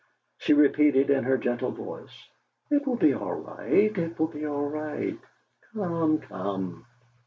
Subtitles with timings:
[0.39, 2.09] She repeated in her gentle voice:
[2.71, 5.19] "It will be all right it will be all right.
[5.75, 6.87] Come, come!"